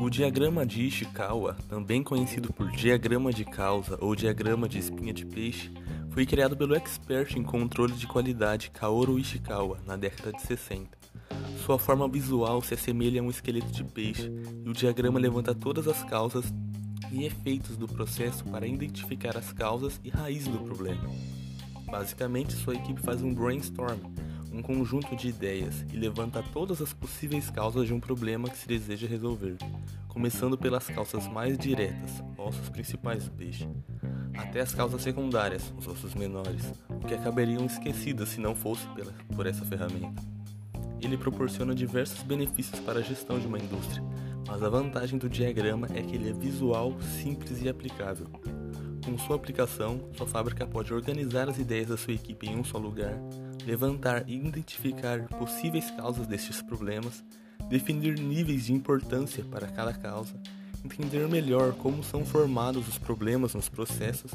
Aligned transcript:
O 0.00 0.08
diagrama 0.08 0.64
de 0.64 0.82
Ishikawa, 0.82 1.56
também 1.68 2.02
conhecido 2.02 2.52
por 2.52 2.70
diagrama 2.70 3.32
de 3.32 3.44
causa 3.44 3.98
ou 4.00 4.14
diagrama 4.14 4.68
de 4.68 4.78
espinha 4.78 5.12
de 5.12 5.26
peixe, 5.26 5.72
foi 6.10 6.24
criado 6.24 6.56
pelo 6.56 6.74
expert 6.74 7.36
em 7.36 7.42
controle 7.42 7.92
de 7.92 8.06
qualidade 8.06 8.70
Kaoru 8.70 9.18
Ishikawa 9.18 9.78
na 9.84 9.96
década 9.96 10.32
de 10.32 10.42
60. 10.42 10.96
Sua 11.64 11.78
forma 11.78 12.08
visual 12.08 12.62
se 12.62 12.74
assemelha 12.74 13.20
a 13.20 13.24
um 13.24 13.30
esqueleto 13.30 13.72
de 13.72 13.82
peixe 13.82 14.30
e 14.64 14.68
o 14.68 14.72
diagrama 14.72 15.18
levanta 15.18 15.54
todas 15.54 15.88
as 15.88 16.04
causas 16.04 16.54
e 17.10 17.24
efeitos 17.24 17.76
do 17.76 17.88
processo 17.88 18.44
para 18.44 18.66
identificar 18.66 19.36
as 19.36 19.52
causas 19.52 20.00
e 20.04 20.08
raízes 20.08 20.48
do 20.48 20.58
problema. 20.60 21.10
Basicamente, 21.90 22.52
sua 22.52 22.76
equipe 22.76 23.00
faz 23.00 23.22
um 23.22 23.34
brainstorm, 23.34 23.98
um 24.52 24.62
conjunto 24.62 25.14
de 25.16 25.28
ideias, 25.28 25.84
e 25.92 25.96
levanta 25.96 26.42
todas 26.42 26.80
as 26.80 26.92
possíveis 26.92 27.50
causas 27.50 27.86
de 27.86 27.94
um 27.94 28.00
problema 28.00 28.48
que 28.48 28.58
se 28.58 28.66
deseja 28.66 29.06
resolver, 29.06 29.56
começando 30.08 30.56
pelas 30.56 30.86
causas 30.86 31.28
mais 31.28 31.58
diretas, 31.58 32.22
ossos 32.38 32.68
principais 32.68 33.24
do 33.24 33.30
peixe, 33.32 33.68
até 34.36 34.60
as 34.60 34.74
causas 34.74 35.02
secundárias, 35.02 35.72
os 35.76 35.86
ossos 35.86 36.14
menores, 36.14 36.72
que 37.06 37.14
acabariam 37.14 37.66
esquecidas 37.66 38.30
se 38.30 38.40
não 38.40 38.54
fosse 38.54 38.86
pela, 38.88 39.12
por 39.34 39.46
essa 39.46 39.64
ferramenta. 39.64 40.22
Ele 41.00 41.16
proporciona 41.16 41.74
diversos 41.74 42.22
benefícios 42.22 42.80
para 42.80 43.00
a 43.00 43.02
gestão 43.02 43.38
de 43.38 43.46
uma 43.46 43.58
indústria, 43.58 44.02
mas 44.46 44.62
a 44.62 44.68
vantagem 44.68 45.18
do 45.18 45.28
diagrama 45.28 45.88
é 45.94 46.02
que 46.02 46.14
ele 46.14 46.30
é 46.30 46.32
visual, 46.32 46.98
simples 47.00 47.62
e 47.62 47.68
aplicável. 47.68 48.26
Com 49.04 49.16
sua 49.18 49.36
aplicação, 49.36 50.10
sua 50.16 50.26
fábrica 50.26 50.66
pode 50.66 50.92
organizar 50.92 51.48
as 51.48 51.58
ideias 51.58 51.88
da 51.88 51.96
sua 51.96 52.14
equipe 52.14 52.48
em 52.48 52.56
um 52.56 52.64
só 52.64 52.78
lugar, 52.78 53.14
levantar 53.66 54.24
e 54.28 54.36
identificar 54.36 55.22
possíveis 55.38 55.90
causas 55.90 56.26
destes 56.26 56.62
problemas, 56.62 57.24
definir 57.68 58.18
níveis 58.18 58.66
de 58.66 58.72
importância 58.72 59.44
para 59.44 59.66
cada 59.66 59.92
causa, 59.92 60.40
entender 60.84 61.26
melhor 61.28 61.74
como 61.74 62.02
são 62.04 62.24
formados 62.24 62.86
os 62.86 62.96
problemas 62.96 63.54
nos 63.54 63.68
processos, 63.68 64.30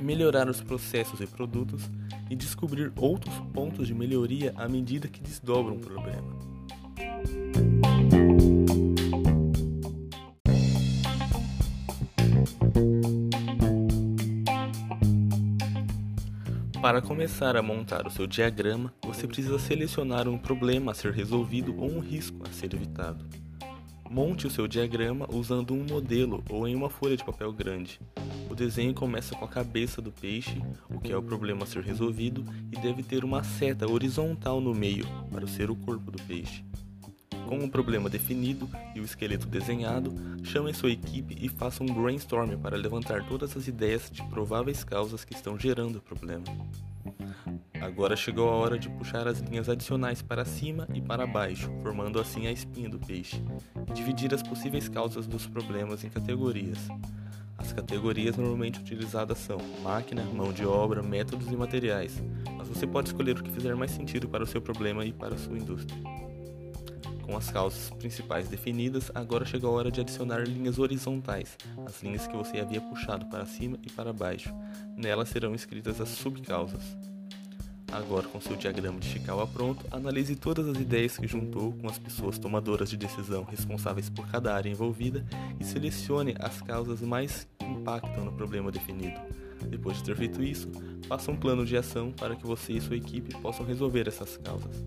melhorar 0.00 0.48
os 0.48 0.60
processos 0.60 1.20
e 1.20 1.26
produtos 1.26 1.90
e 2.30 2.36
descobrir 2.36 2.92
outros 2.96 3.34
pontos 3.52 3.88
de 3.88 3.94
melhoria 3.94 4.52
à 4.56 4.68
medida 4.68 5.08
que 5.08 5.20
desdobram 5.20 5.76
o 5.76 5.80
problema. 5.80 6.55
Para 16.86 17.02
começar 17.02 17.56
a 17.56 17.62
montar 17.62 18.06
o 18.06 18.10
seu 18.12 18.28
diagrama, 18.28 18.94
você 19.04 19.26
precisa 19.26 19.58
selecionar 19.58 20.28
um 20.28 20.38
problema 20.38 20.92
a 20.92 20.94
ser 20.94 21.10
resolvido 21.10 21.74
ou 21.76 21.90
um 21.90 21.98
risco 21.98 22.44
a 22.48 22.52
ser 22.52 22.72
evitado. 22.74 23.26
Monte 24.08 24.46
o 24.46 24.50
seu 24.50 24.68
diagrama 24.68 25.26
usando 25.28 25.74
um 25.74 25.82
modelo 25.82 26.44
ou 26.48 26.68
em 26.68 26.76
uma 26.76 26.88
folha 26.88 27.16
de 27.16 27.24
papel 27.24 27.52
grande. 27.52 27.98
O 28.48 28.54
desenho 28.54 28.94
começa 28.94 29.34
com 29.34 29.44
a 29.44 29.48
cabeça 29.48 30.00
do 30.00 30.12
peixe, 30.12 30.62
o 30.88 31.00
que 31.00 31.10
é 31.10 31.16
o 31.16 31.22
problema 31.24 31.64
a 31.64 31.66
ser 31.66 31.82
resolvido, 31.82 32.44
e 32.70 32.78
deve 32.78 33.02
ter 33.02 33.24
uma 33.24 33.42
seta 33.42 33.90
horizontal 33.90 34.60
no 34.60 34.72
meio, 34.72 35.08
para 35.32 35.48
ser 35.48 35.72
o 35.72 35.74
corpo 35.74 36.12
do 36.12 36.22
peixe. 36.22 36.62
Com 37.46 37.58
o 37.58 37.70
problema 37.70 38.10
definido 38.10 38.68
e 38.92 39.00
o 39.00 39.04
esqueleto 39.04 39.46
desenhado, 39.46 40.12
chame 40.42 40.74
sua 40.74 40.90
equipe 40.90 41.36
e 41.40 41.48
faça 41.48 41.82
um 41.82 41.86
brainstorm 41.86 42.56
para 42.56 42.76
levantar 42.76 43.24
todas 43.28 43.56
as 43.56 43.68
ideias 43.68 44.10
de 44.10 44.20
prováveis 44.24 44.82
causas 44.82 45.24
que 45.24 45.32
estão 45.32 45.56
gerando 45.56 45.96
o 45.96 46.00
problema. 46.00 46.44
Agora 47.80 48.16
chegou 48.16 48.48
a 48.48 48.52
hora 48.52 48.76
de 48.76 48.88
puxar 48.88 49.28
as 49.28 49.38
linhas 49.38 49.68
adicionais 49.68 50.20
para 50.22 50.44
cima 50.44 50.88
e 50.92 51.00
para 51.00 51.24
baixo, 51.24 51.70
formando 51.82 52.18
assim 52.18 52.48
a 52.48 52.52
espinha 52.52 52.88
do 52.88 52.98
peixe, 52.98 53.40
e 53.88 53.92
dividir 53.92 54.34
as 54.34 54.42
possíveis 54.42 54.88
causas 54.88 55.24
dos 55.24 55.46
problemas 55.46 56.02
em 56.02 56.10
categorias. 56.10 56.88
As 57.56 57.72
categorias 57.72 58.36
normalmente 58.36 58.80
utilizadas 58.80 59.38
são 59.38 59.58
máquina, 59.84 60.24
mão 60.24 60.52
de 60.52 60.66
obra, 60.66 61.00
métodos 61.00 61.46
e 61.46 61.56
materiais, 61.56 62.20
mas 62.56 62.68
você 62.68 62.88
pode 62.88 63.08
escolher 63.08 63.38
o 63.38 63.42
que 63.42 63.52
fizer 63.52 63.76
mais 63.76 63.92
sentido 63.92 64.28
para 64.28 64.42
o 64.42 64.46
seu 64.46 64.60
problema 64.60 65.04
e 65.04 65.12
para 65.12 65.36
a 65.36 65.38
sua 65.38 65.56
indústria. 65.56 66.25
Com 67.26 67.36
as 67.36 67.50
causas 67.50 67.90
principais 67.90 68.48
definidas, 68.48 69.10
agora 69.12 69.44
chegou 69.44 69.70
a 69.70 69.78
hora 69.78 69.90
de 69.90 70.00
adicionar 70.00 70.46
linhas 70.46 70.78
horizontais, 70.78 71.58
as 71.84 72.00
linhas 72.00 72.26
que 72.26 72.36
você 72.36 72.60
havia 72.60 72.80
puxado 72.80 73.26
para 73.26 73.44
cima 73.44 73.76
e 73.82 73.90
para 73.90 74.12
baixo. 74.12 74.54
Nelas 74.96 75.28
serão 75.30 75.52
escritas 75.52 76.00
as 76.00 76.08
subcausas. 76.10 76.96
Agora, 77.90 78.28
com 78.28 78.40
seu 78.40 78.56
diagrama 78.56 79.00
de 79.00 79.08
Chikawa 79.08 79.46
pronto, 79.46 79.84
analise 79.90 80.36
todas 80.36 80.68
as 80.68 80.76
ideias 80.76 81.16
que 81.16 81.26
juntou 81.26 81.72
com 81.72 81.88
as 81.88 81.98
pessoas 81.98 82.38
tomadoras 82.38 82.90
de 82.90 82.96
decisão 82.96 83.42
responsáveis 83.42 84.08
por 84.08 84.28
cada 84.28 84.54
área 84.54 84.70
envolvida 84.70 85.24
e 85.58 85.64
selecione 85.64 86.34
as 86.38 86.60
causas 86.62 87.00
mais 87.00 87.48
impactam 87.60 88.24
no 88.24 88.32
problema 88.32 88.70
definido. 88.70 89.18
Depois 89.68 89.96
de 89.96 90.04
ter 90.04 90.16
feito 90.16 90.42
isso, 90.42 90.70
faça 91.08 91.30
um 91.30 91.36
plano 91.36 91.64
de 91.64 91.76
ação 91.76 92.12
para 92.12 92.36
que 92.36 92.46
você 92.46 92.74
e 92.74 92.80
sua 92.80 92.96
equipe 92.96 93.34
possam 93.40 93.64
resolver 93.64 94.06
essas 94.06 94.36
causas. 94.36 94.84